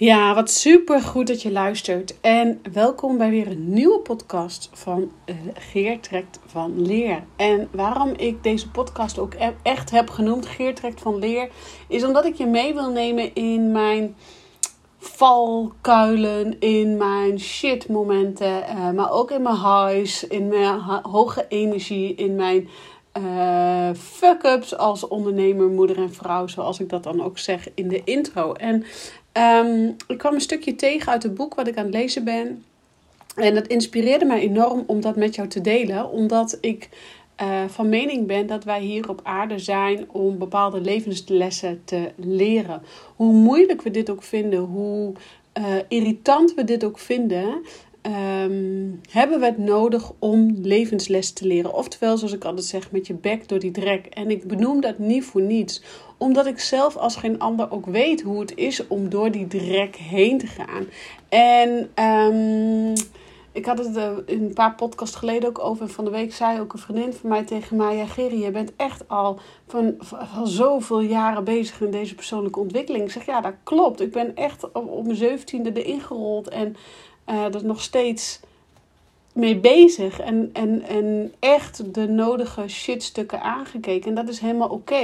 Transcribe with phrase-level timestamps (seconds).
[0.00, 2.20] Ja, wat super goed dat je luistert.
[2.20, 7.22] En welkom bij weer een nieuwe podcast van uh, Geer trekt van leer.
[7.36, 11.48] En waarom ik deze podcast ook e- echt heb genoemd Geer trekt van leer,
[11.88, 14.16] is omdat ik je mee wil nemen in mijn
[14.98, 22.14] valkuilen, in mijn shit momenten, uh, maar ook in mijn highs, in mijn hoge energie,
[22.14, 22.68] in mijn
[23.20, 28.04] uh, fuck-ups als ondernemer, moeder en vrouw, zoals ik dat dan ook zeg in de
[28.04, 28.52] intro.
[28.52, 28.84] En
[29.38, 32.64] Um, ik kwam een stukje tegen uit het boek wat ik aan het lezen ben.
[33.34, 36.10] En dat inspireerde mij enorm om dat met jou te delen.
[36.10, 36.88] Omdat ik
[37.42, 42.82] uh, van mening ben dat wij hier op aarde zijn om bepaalde levenslessen te leren.
[43.16, 45.12] Hoe moeilijk we dit ook vinden, hoe
[45.58, 47.64] uh, irritant we dit ook vinden.
[48.02, 51.74] Um, hebben we het nodig om levensles te leren.
[51.74, 54.06] Oftewel, zoals ik altijd zeg, met je bek door die drek.
[54.06, 55.82] En ik benoem dat niet voor niets.
[56.18, 59.96] Omdat ik zelf als geen ander ook weet hoe het is om door die drek
[59.96, 60.86] heen te gaan.
[61.28, 62.94] En um,
[63.52, 65.82] ik had het uh, een paar podcasts geleden ook over.
[65.82, 68.50] En van de week zei ook een vriendin van mij tegen mij: Ja, Gerrie, je
[68.50, 73.04] bent echt al van, van zoveel jaren bezig in deze persoonlijke ontwikkeling.
[73.04, 74.00] Ik zeg ja, dat klopt.
[74.00, 76.48] Ik ben echt op, op mijn zeventiende erin gerold.
[76.48, 76.76] En
[77.30, 78.40] uh, er nog steeds
[79.32, 80.20] mee bezig.
[80.20, 84.08] En, en, en echt de nodige shitstukken aangekeken.
[84.08, 85.02] En dat is helemaal oké.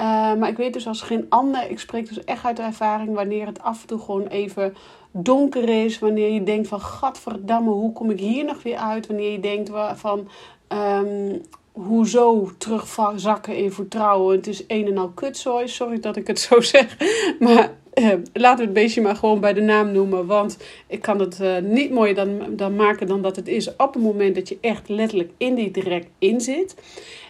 [0.00, 3.46] Uh, maar ik weet dus als geen ander, ik spreek dus echt uit ervaring, wanneer
[3.46, 4.76] het af en toe gewoon even
[5.10, 5.98] donker is.
[5.98, 9.06] Wanneer je denkt van, gadverdamme, hoe kom ik hier nog weer uit?
[9.06, 10.28] Wanneer je denkt van,
[10.68, 11.40] um,
[11.72, 14.36] hoezo terugzakken in vertrouwen?
[14.36, 16.96] Het is een en al kutzooi, sorry dat ik het zo zeg.
[17.38, 17.72] Maar
[18.32, 20.26] laten we het beestje maar gewoon bij de naam noemen.
[20.26, 20.56] Want
[20.86, 24.02] ik kan het uh, niet mooier dan, dan maken dan dat het is op het
[24.02, 26.74] moment dat je echt letterlijk in die direct in zit.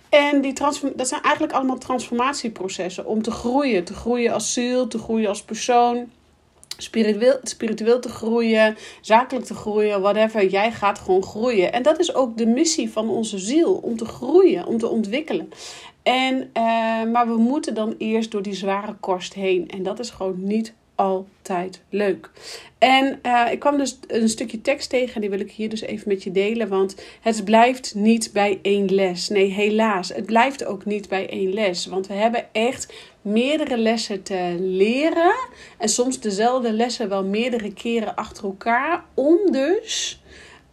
[0.08, 0.52] En die
[0.94, 3.84] dat zijn eigenlijk allemaal transformatieprocessen om te groeien.
[3.84, 6.10] Te groeien als ziel, te groeien als persoon.
[6.76, 10.46] Spiritueel, spiritueel te groeien, zakelijk te groeien, whatever.
[10.46, 11.72] Jij gaat gewoon groeien.
[11.72, 15.52] En dat is ook de missie van onze ziel: om te groeien, om te ontwikkelen.
[16.02, 16.42] En, uh,
[17.12, 19.68] maar we moeten dan eerst door die zware korst heen.
[19.68, 22.30] En dat is gewoon niet altijd leuk.
[22.78, 26.08] En uh, ik kwam dus een stukje tekst tegen, die wil ik hier dus even
[26.08, 26.68] met je delen.
[26.68, 29.28] Want het blijft niet bij één les.
[29.28, 31.86] Nee, helaas, het blijft ook niet bij één les.
[31.86, 35.34] Want we hebben echt meerdere lessen te leren.
[35.78, 39.04] En soms dezelfde lessen wel meerdere keren achter elkaar.
[39.14, 40.22] Om dus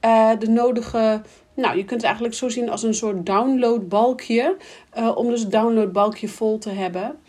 [0.05, 1.21] uh, de nodige
[1.57, 4.57] nou, je kunt het eigenlijk zo zien als een soort downloadbalkje.
[4.97, 7.19] Uh, om dus het downloadbalkje vol te hebben.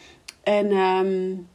[0.43, 1.47] En um,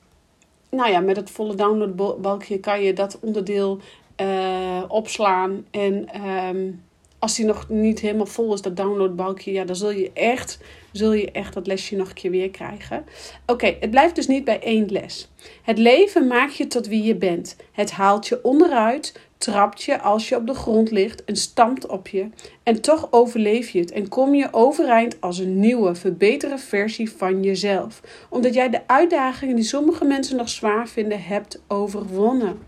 [0.69, 3.79] nou ja, met het volle downloadbalkje kan je dat onderdeel
[4.21, 5.65] uh, opslaan.
[5.71, 6.83] En um,
[7.19, 10.59] als die nog niet helemaal vol is, dat downloadbalkje, ja, dan zul je echt,
[10.91, 13.05] zul je echt dat lesje nog een keer weer krijgen.
[13.45, 15.31] Oké, het blijft dus niet bij één les.
[15.61, 17.55] Het leven maakt je tot wie je bent.
[17.71, 22.07] Het haalt je onderuit, trapt je als je op de grond ligt en stampt op
[22.07, 22.29] je.
[22.63, 27.43] En toch overleef je het en kom je overeind als een nieuwe, verbeterde versie van
[27.43, 28.01] jezelf.
[28.29, 32.59] Omdat jij de uitdagingen die sommige mensen nog zwaar vinden, hebt overwonnen.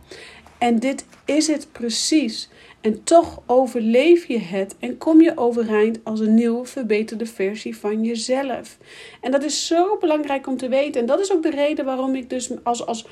[0.57, 2.49] En dit is het precies.
[2.81, 8.03] En toch overleef je het en kom je overeind als een nieuwe, verbeterde versie van
[8.03, 8.77] jezelf.
[9.21, 11.01] En dat is zo belangrijk om te weten.
[11.01, 13.05] En dat is ook de reden waarom ik dus als, als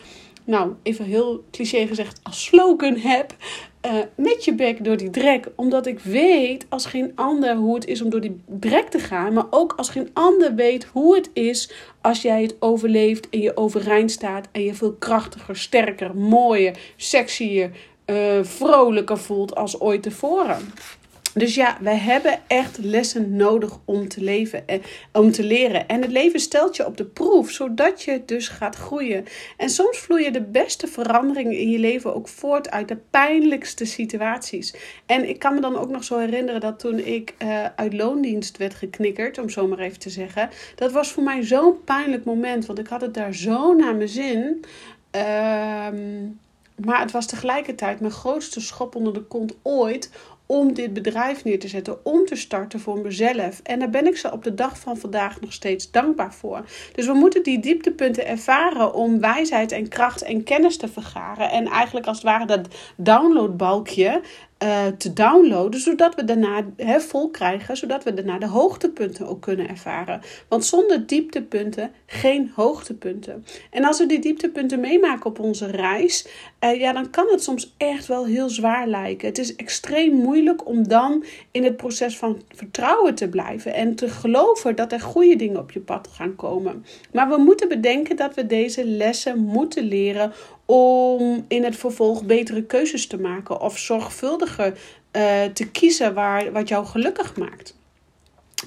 [0.46, 3.36] nou, even heel cliché gezegd, als slogan heb.
[3.86, 5.48] Uh, met je bek door die drek.
[5.56, 9.34] Omdat ik weet als geen ander hoe het is om door die drek te gaan.
[9.34, 13.58] Maar ook als geen ander weet hoe het is als jij het overleeft en je
[13.58, 14.48] overeind staat.
[14.52, 17.72] En je veel krachtiger, sterker, mooier, sexier,
[18.06, 20.74] uh, vrolijker voelt als ooit tevoren.
[21.34, 24.82] Dus ja, we hebben echt lessen nodig om te leven en
[25.12, 25.88] om te leren.
[25.88, 29.26] En het leven stelt je op de proef, zodat je dus gaat groeien.
[29.58, 34.76] En soms vloeien de beste veranderingen in je leven ook voort uit de pijnlijkste situaties.
[35.06, 38.58] En ik kan me dan ook nog zo herinneren dat toen ik uh, uit loondienst
[38.58, 40.50] werd geknikkerd, om zo maar even te zeggen.
[40.76, 44.10] Dat was voor mij zo'n pijnlijk moment, want ik had het daar zo naar mijn
[44.10, 44.66] zin.
[45.12, 46.26] Ehm,
[46.76, 50.10] maar het was tegelijkertijd mijn grootste schop onder de kont ooit
[50.54, 53.60] om dit bedrijf neer te zetten, om te starten voor mezelf.
[53.64, 56.66] En daar ben ik ze op de dag van vandaag nog steeds dankbaar voor.
[56.96, 61.50] Dus we moeten die dieptepunten ervaren om wijsheid en kracht en kennis te vergaren.
[61.50, 64.22] En eigenlijk als het ware dat downloadbalkje
[64.64, 69.42] uh, te downloaden, zodat we daarna he, vol krijgen, zodat we daarna de hoogtepunten ook
[69.42, 70.22] kunnen ervaren.
[70.48, 73.46] Want zonder dieptepunten geen hoogtepunten.
[73.72, 76.28] En als we die dieptepunten meemaken op onze reis,
[76.64, 79.28] uh, ja, dan kan het soms echt wel heel zwaar lijken.
[79.28, 84.10] Het is extreem moeilijk om dan in het proces van vertrouwen te blijven en te
[84.10, 86.86] geloven dat er goede dingen op je pad gaan komen.
[87.12, 90.34] Maar we moeten bedenken dat we deze lessen moeten leren
[90.74, 96.68] om in het vervolg betere keuzes te maken of zorgvuldiger uh, te kiezen waar, wat
[96.68, 97.78] jou gelukkig maakt.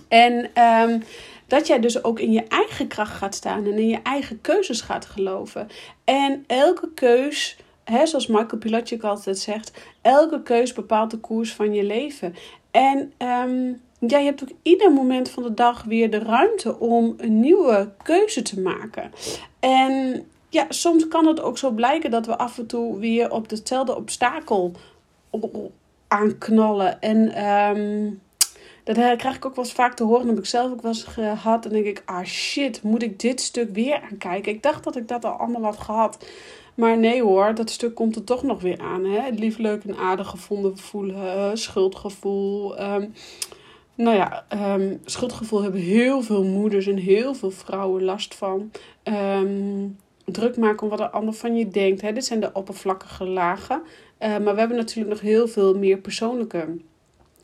[0.08, 1.02] En um,
[1.46, 4.80] dat jij dus ook in je eigen kracht gaat staan en in je eigen keuzes
[4.80, 5.68] gaat geloven.
[6.04, 9.72] En elke keus, hè, zoals Michael Pilatschik altijd zegt,
[10.02, 12.34] elke keus bepaalt de koers van je leven.
[12.70, 17.14] En um, ja, je hebt ook ieder moment van de dag weer de ruimte om
[17.16, 19.12] een nieuwe keuze te maken.
[19.60, 20.24] En
[20.56, 23.96] ja, soms kan het ook zo blijken dat we af en toe weer op hetzelfde
[23.96, 24.72] obstakel
[26.08, 27.00] aanknallen.
[27.00, 28.20] En um,
[28.84, 30.20] dat krijg ik ook wel eens vaak te horen.
[30.20, 31.64] Dat heb ik zelf ook wel eens gehad.
[31.64, 34.52] En denk ik, ah shit, moet ik dit stuk weer aankijken?
[34.52, 36.26] Ik dacht dat ik dat al allemaal had gehad.
[36.74, 39.04] Maar nee hoor, dat stuk komt er toch nog weer aan.
[39.04, 39.28] Hè?
[39.30, 42.80] Lief, leuk en aardig gevonden voelen, schuldgevoel.
[42.82, 43.12] Um,
[43.94, 44.44] nou ja,
[44.74, 48.70] um, schuldgevoel hebben heel veel moeders en heel veel vrouwen last van.
[49.04, 52.00] Um, druk maken om wat een ander van je denkt.
[52.00, 52.12] Hè?
[52.12, 53.82] Dit zijn de oppervlakkige lagen.
[54.20, 56.66] Uh, maar we hebben natuurlijk nog heel veel meer persoonlijke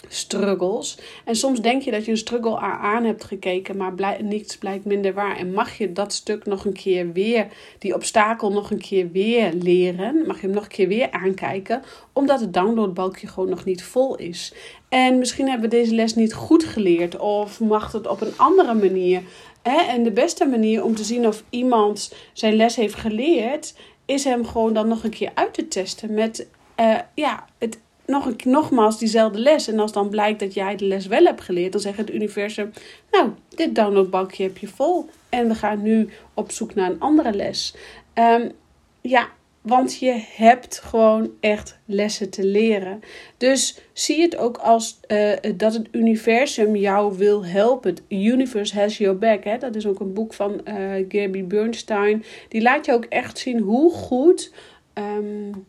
[0.09, 0.99] struggles.
[1.25, 5.15] En soms denk je dat je een struggle aan hebt gekeken, maar niets blijkt minder
[5.15, 5.37] waar.
[5.37, 7.47] En mag je dat stuk nog een keer weer,
[7.79, 10.27] die obstakel nog een keer weer leren?
[10.27, 11.83] Mag je hem nog een keer weer aankijken,
[12.13, 14.55] omdat het downloadbalkje gewoon nog niet vol is.
[14.89, 18.75] En misschien hebben we deze les niet goed geleerd, of mag het op een andere
[18.75, 19.23] manier.
[19.63, 23.75] En de beste manier om te zien of iemand zijn les heeft geleerd,
[24.05, 26.47] is hem gewoon dan nog een keer uit te testen met
[26.81, 29.69] uh, ja, het nog een, nogmaals diezelfde les.
[29.69, 32.73] En als dan blijkt dat jij de les wel hebt geleerd, dan zegt het universum:
[33.11, 35.09] Nou, dit downloadbankje heb je vol.
[35.29, 37.75] En we gaan nu op zoek naar een andere les.
[38.15, 38.53] Um,
[39.01, 39.29] ja,
[39.63, 43.01] want je hebt gewoon echt lessen te leren.
[43.37, 47.95] Dus zie het ook als uh, dat het universum jou wil helpen.
[47.95, 49.45] The universe has your back.
[49.45, 49.59] Hè?
[49.59, 50.75] Dat is ook een boek van uh,
[51.09, 52.25] Gabby Bernstein.
[52.49, 54.53] Die laat je ook echt zien hoe goed.
[54.95, 55.67] Um,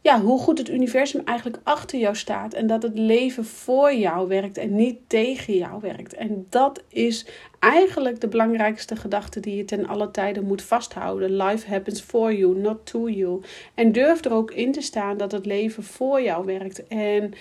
[0.00, 2.54] ja, hoe goed het universum eigenlijk achter jou staat.
[2.54, 6.14] En dat het leven voor jou werkt en niet tegen jou werkt.
[6.14, 7.26] En dat is
[7.58, 11.36] eigenlijk de belangrijkste gedachte die je ten alle tijden moet vasthouden.
[11.36, 13.40] Life happens for you, not to you.
[13.74, 16.86] En durf er ook in te staan dat het leven voor jou werkt.
[16.86, 17.32] En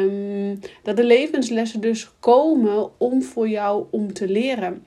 [0.00, 4.84] um, dat de levenslessen dus komen om voor jou om te leren.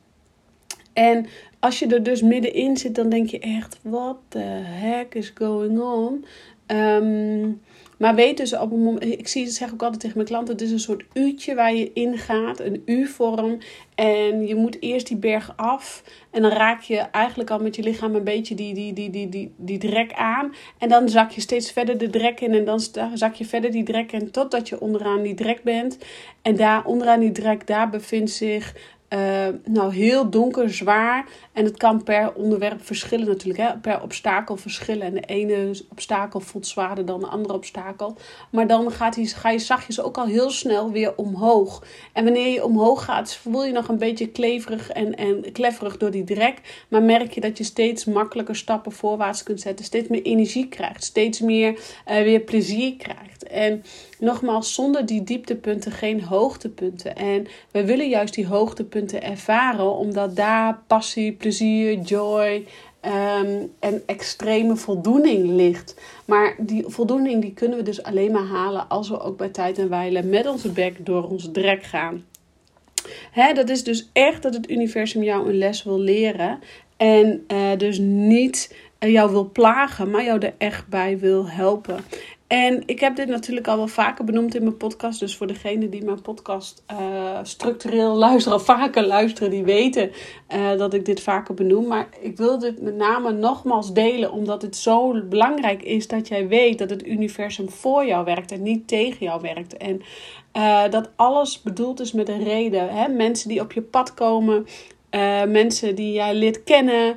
[0.93, 1.25] En
[1.59, 5.79] als je er dus middenin zit, dan denk je echt: what the heck is going
[5.79, 6.25] on?
[6.67, 7.61] Um,
[7.99, 10.63] maar weet dus op een moment, ik zie, zeg ook altijd tegen mijn klanten, het
[10.63, 13.57] is een soort uurtje waar je ingaat, een U-vorm.
[13.95, 17.83] En je moet eerst die berg af en dan raak je eigenlijk al met je
[17.83, 20.53] lichaam een beetje die, die, die, die, die, die drek aan.
[20.77, 22.79] En dan zak je steeds verder de drek in en dan
[23.13, 25.97] zak je verder die drek in totdat je onderaan die drek bent.
[26.41, 28.75] En daar onderaan die drek, daar bevindt zich
[29.13, 31.27] uh, nou, heel donker, zwaar.
[31.53, 33.59] En het kan per onderwerp verschillen natuurlijk.
[33.59, 33.77] Hè?
[33.77, 35.05] Per obstakel verschillen.
[35.05, 38.17] En de ene obstakel voelt zwaarder dan de andere obstakel.
[38.51, 41.83] Maar dan gaat hij, ga je zachtjes ook al heel snel weer omhoog.
[42.13, 46.11] En wanneer je omhoog gaat, voel je nog een beetje kleverig en, en klefferig door
[46.11, 46.85] die drek.
[46.87, 49.85] Maar merk je dat je steeds makkelijker stappen voorwaarts kunt zetten.
[49.85, 51.03] Steeds meer energie krijgt.
[51.03, 53.43] Steeds meer uh, weer plezier krijgt.
[53.43, 53.83] En
[54.19, 57.15] nogmaals, zonder die dieptepunten geen hoogtepunten.
[57.15, 62.65] En we willen juist die hoogtepunten ervaren, omdat daar passie, plezier, joy
[63.05, 65.95] um, en extreme voldoening ligt.
[66.25, 69.77] Maar die voldoening die kunnen we dus alleen maar halen als we ook bij tijd
[69.77, 72.25] en wijle met onze bek door onze drek gaan.
[73.31, 76.59] Hè, dat is dus echt dat het universum jou een les wil leren.
[76.97, 81.99] En uh, dus niet jou wil plagen, maar jou er echt bij wil helpen.
[82.49, 85.19] En ik heb dit natuurlijk al wel vaker benoemd in mijn podcast.
[85.19, 90.11] Dus voor degenen die mijn podcast uh, structureel luisteren, vaker luisteren, die weten
[90.55, 91.87] uh, dat ik dit vaker benoem.
[91.87, 96.47] Maar ik wil dit met name nogmaals delen, omdat het zo belangrijk is dat jij
[96.47, 99.77] weet dat het universum voor jou werkt en niet tegen jou werkt.
[99.77, 100.01] En
[100.53, 102.89] uh, dat alles bedoeld is met een reden.
[102.89, 103.07] Hè?
[103.07, 104.65] Mensen die op je pad komen,
[105.47, 107.15] mensen die jij leert kennen,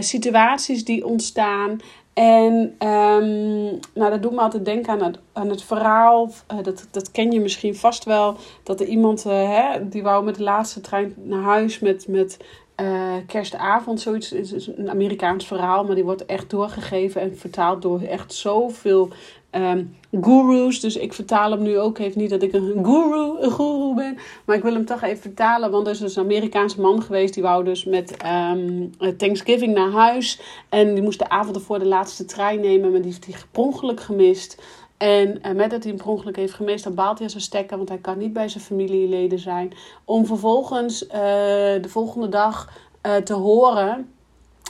[0.00, 1.80] situaties die ontstaan.
[2.18, 6.30] En um, nou, dat doet me altijd denken aan het, aan het verhaal.
[6.52, 8.36] Uh, dat, dat ken je misschien vast wel.
[8.62, 12.36] Dat er iemand, uh, hè, die wou met de laatste trein naar huis met, met
[12.80, 14.00] uh, kerstavond.
[14.00, 19.08] Zoiets is een Amerikaans verhaal, maar die wordt echt doorgegeven en vertaald door echt zoveel
[19.50, 20.80] um, gurus.
[20.80, 21.98] Dus ik vertaal hem nu ook.
[21.98, 24.18] Heeft niet dat ik een guru, een guru ben.
[24.44, 25.70] Maar ik wil hem toch even vertalen.
[25.70, 27.34] Want er is dus een Amerikaanse man geweest.
[27.34, 28.16] Die wou dus met
[28.52, 30.40] um, Thanksgiving naar huis.
[30.68, 32.90] En die moest de avond ervoor de laatste trein nemen.
[32.90, 34.62] Maar die heeft hij per gemist.
[34.98, 37.76] En uh, met dat hij een ongeluk heeft gemist, dan baalt hij als een stekker,
[37.76, 39.72] want hij kan niet bij zijn familieleden zijn.
[40.04, 44.12] Om vervolgens uh, de volgende dag uh, te horen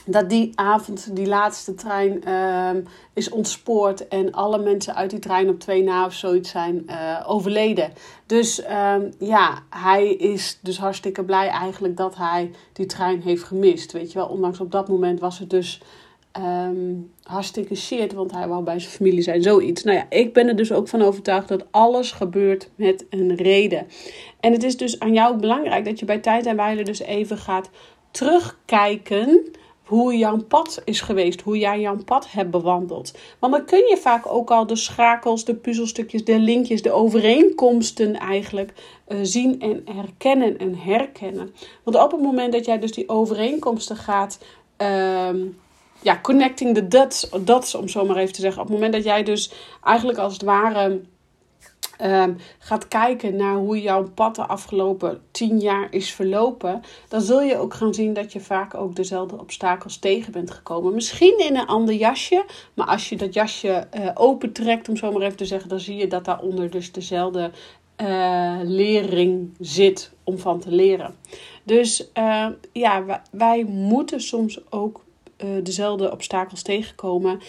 [0.05, 2.69] dat die avond, die laatste trein, uh,
[3.13, 4.07] is ontspoord.
[4.07, 7.91] En alle mensen uit die trein op twee na of zoiets zijn uh, overleden.
[8.25, 13.91] Dus um, ja, hij is dus hartstikke blij eigenlijk dat hij die trein heeft gemist.
[13.91, 15.81] Weet je wel, ondanks op dat moment was het dus
[16.37, 19.83] um, hartstikke shit, want hij wou bij zijn familie zijn, zoiets.
[19.83, 23.87] Nou ja, ik ben er dus ook van overtuigd dat alles gebeurt met een reden.
[24.39, 27.37] En het is dus aan jou belangrijk dat je bij tijd en wijle dus even
[27.37, 27.69] gaat
[28.11, 29.51] terugkijken
[29.89, 33.13] hoe jouw pad is geweest, hoe jij jouw pad hebt bewandeld.
[33.39, 38.15] Want dan kun je vaak ook al de schakels, de puzzelstukjes, de linkjes, de overeenkomsten
[38.15, 38.73] eigenlijk
[39.07, 41.53] uh, zien en herkennen en herkennen.
[41.83, 44.39] Want op het moment dat jij dus die overeenkomsten gaat.
[44.81, 45.29] Uh,
[46.01, 48.61] ja, connecting the dots, dots, om zo maar even te zeggen.
[48.61, 49.51] Op het moment dat jij dus
[49.83, 51.01] eigenlijk als het ware
[52.01, 57.41] um, gaat kijken naar hoe jouw pad de afgelopen tien jaar is verlopen, dan zul
[57.41, 60.93] je ook gaan zien dat je vaak ook dezelfde obstakels tegen bent gekomen.
[60.93, 65.21] Misschien in een ander jasje, maar als je dat jasje uh, opentrekt, om zo maar
[65.21, 67.51] even te zeggen, dan zie je dat daaronder dus dezelfde
[68.01, 71.15] uh, lering zit om van te leren.
[71.63, 75.03] Dus uh, ja, wij, moeten soms ook
[75.37, 77.39] uh, dezelfde obstakels tegenkomen.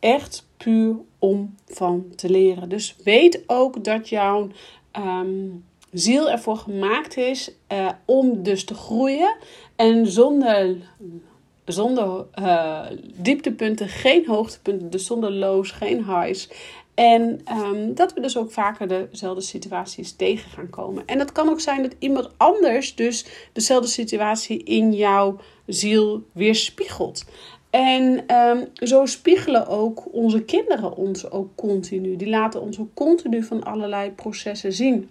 [0.00, 2.68] echt puur om van te leren.
[2.68, 4.48] Dus weet ook dat jouw
[4.96, 9.36] um, ziel ervoor gemaakt is uh, om dus te groeien.
[9.76, 10.76] En zonder,
[11.64, 16.48] zonder uh, dieptepunten, geen hoogtepunten, dus zonder lows, geen highs.
[16.94, 21.02] En um, dat we dus ook vaker dezelfde situaties tegen gaan komen.
[21.06, 27.24] En dat kan ook zijn dat iemand anders dus dezelfde situatie in jouw ziel weerspiegelt.
[27.70, 32.16] En um, zo spiegelen ook onze kinderen ons ook continu.
[32.16, 35.10] Die laten ons ook continu van allerlei processen zien.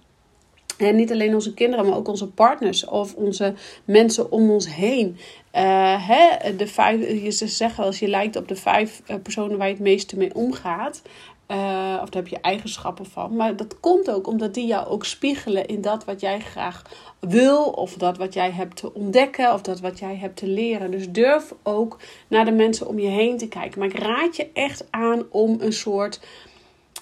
[0.78, 3.54] En niet alleen onze kinderen, maar ook onze partners of onze
[3.86, 5.18] mensen om ons heen.
[5.56, 9.68] Uh, hè, de vijf, je zeggen eens, je lijkt op de vijf uh, personen waar
[9.68, 11.02] je het meeste mee omgaat.
[11.48, 13.36] Uh, of daar heb je eigenschappen van.
[13.36, 16.82] Maar dat komt ook omdat die jou ook spiegelen in dat wat jij graag
[17.20, 17.64] wil.
[17.64, 19.54] Of dat wat jij hebt te ontdekken.
[19.54, 20.92] Of dat wat jij hebt te leren.
[20.92, 23.80] Dus durf ook naar de mensen om je heen te kijken.
[23.80, 26.20] Maar ik raad je echt aan om een soort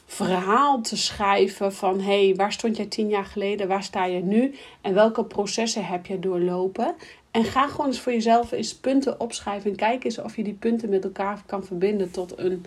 [0.06, 4.24] verhaal te schrijven van hé, hey, waar stond jij tien jaar geleden, waar sta je
[4.24, 6.96] nu en welke processen heb je doorlopen.
[7.32, 10.54] En ga gewoon eens voor jezelf eens punten opschrijven en kijk eens of je die
[10.54, 12.66] punten met elkaar kan verbinden tot een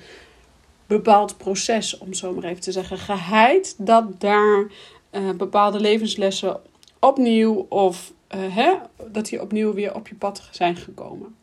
[0.89, 4.67] bepaald proces, om zo maar even te zeggen, geheid dat daar
[5.13, 6.61] uh, bepaalde levenslessen
[7.01, 8.75] opnieuw of uh, hè,
[9.11, 11.37] dat die opnieuw weer op je pad zijn gekomen.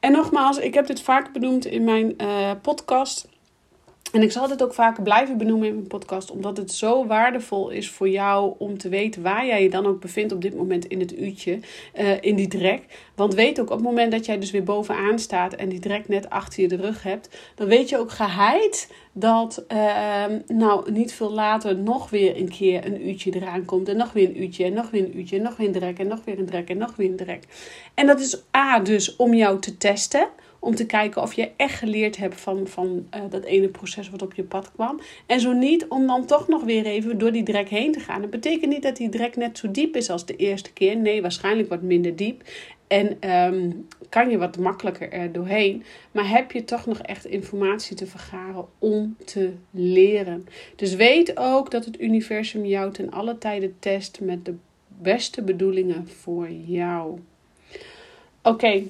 [0.00, 3.28] En nogmaals, ik heb dit vaak benoemd in mijn uh, podcast.
[4.14, 7.70] En ik zal dit ook vaker blijven benoemen in mijn podcast, omdat het zo waardevol
[7.70, 10.84] is voor jou om te weten waar jij je dan ook bevindt op dit moment
[10.84, 11.58] in het uurtje,
[12.00, 12.82] uh, in die drek.
[13.14, 16.08] Want weet ook, op het moment dat jij dus weer bovenaan staat en die drek
[16.08, 21.12] net achter je de rug hebt, dan weet je ook geheid dat uh, nou niet
[21.12, 23.88] veel later nog weer een keer een uurtje eraan komt.
[23.88, 25.98] En nog weer een uurtje en nog weer een uurtje en nog weer een drek
[25.98, 27.44] en nog weer een drek en nog weer een drek.
[27.94, 30.28] En dat is A dus om jou te testen.
[30.64, 34.22] Om te kijken of je echt geleerd hebt van, van uh, dat ene proces wat
[34.22, 35.00] op je pad kwam.
[35.26, 38.20] En zo niet, om dan toch nog weer even door die drek heen te gaan.
[38.20, 40.96] Dat betekent niet dat die drek net zo diep is als de eerste keer.
[40.96, 42.42] Nee, waarschijnlijk wat minder diep.
[42.86, 45.84] En um, kan je wat makkelijker er doorheen.
[46.12, 50.46] Maar heb je toch nog echt informatie te vergaren om te leren.
[50.76, 54.54] Dus weet ook dat het universum jou ten alle tijden test met de
[54.88, 57.18] beste bedoelingen voor jou.
[58.42, 58.82] Oké,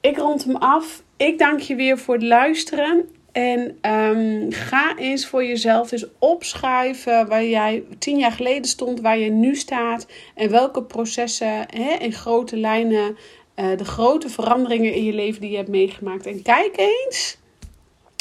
[0.00, 1.03] ik rond hem af.
[1.16, 3.08] Ik dank je weer voor het luisteren.
[3.32, 9.18] En ehm, ga eens voor jezelf eens opschrijven waar jij tien jaar geleden stond, waar
[9.18, 10.06] je nu staat.
[10.34, 13.16] En welke processen hè, in grote lijnen,
[13.56, 16.26] uh, de grote veranderingen in je leven die je hebt meegemaakt.
[16.26, 17.38] En kijk eens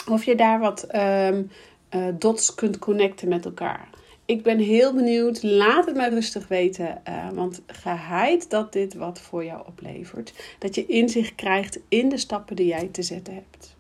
[0.10, 1.52] of je daar wat um,
[1.96, 3.90] uh, dots kunt connecten met elkaar.
[4.34, 5.44] Ik ben heel benieuwd.
[5.44, 7.02] Laat het mij rustig weten.
[7.10, 10.34] Uh, want geheid dat dit wat voor jou oplevert.
[10.60, 13.76] Dat je inzicht krijgt in de stappen die jij te zetten hebt.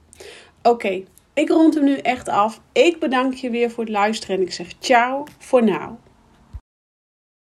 [0.63, 2.61] Oké, ik rond hem nu echt af.
[2.71, 5.99] Ik bedank je weer voor het luisteren en ik zeg ciao voor nu.